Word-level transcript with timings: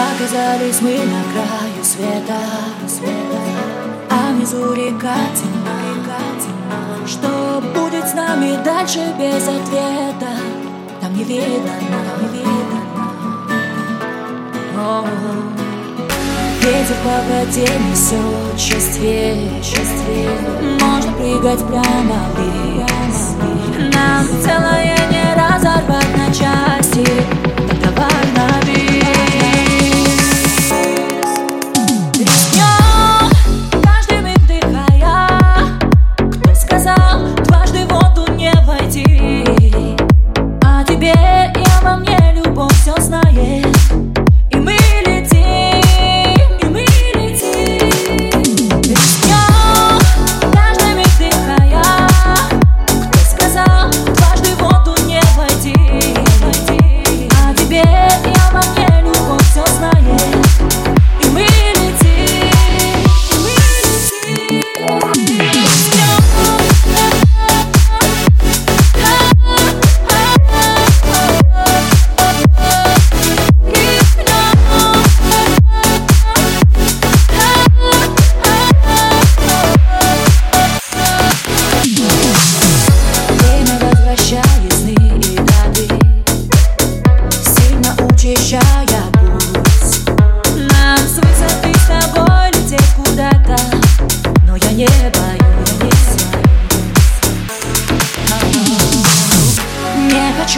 Оказались 0.00 0.80
мы 0.80 0.92
на 0.92 1.22
краю 1.32 1.84
света, 1.84 2.38
света. 2.88 3.40
А 4.08 4.32
внизу 4.32 4.72
река 4.72 5.16
темна, 5.34 7.06
Что 7.06 7.62
будет 7.74 8.08
с 8.08 8.14
нами 8.14 8.62
дальше 8.64 9.00
без 9.18 9.46
ответа? 9.46 10.32
Там 11.00 11.14
не 11.14 11.24
видно, 11.24 11.72
нам 11.90 12.32
не 12.32 12.38
видно. 12.38 12.80
О 14.76 15.02
-о 15.02 15.06
-о. 15.06 15.60
Ветер 16.62 16.94
по 17.02 17.16
воде 17.32 17.66
несет 17.88 18.60
счастье, 18.60 19.50
счастье 19.62 20.28
Можно 20.78 21.12
прыгать 21.12 21.66
прямо 21.66 22.16
вниз 22.36 23.36
Нам 23.94 24.26
целое 24.42 24.99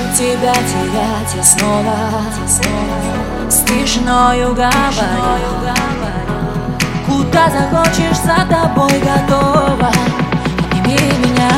хочу 0.00 0.16
тебя 0.16 0.52
терять 0.54 1.34
я 1.34 1.42
снова, 1.42 1.94
Стишною 3.50 4.54
говоря 4.54 4.72
Куда 7.06 7.50
захочешь, 7.50 8.18
за 8.18 8.46
тобой 8.48 9.00
готова. 9.00 9.90
Обними 10.72 11.12
меня. 11.18 11.50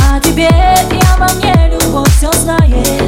А 0.00 0.20
теперь 0.20 0.48
я 0.50 1.16
во 1.18 1.28
мне 1.34 1.70
любовь 1.72 2.08
все 2.16 2.32
знает. 2.32 3.07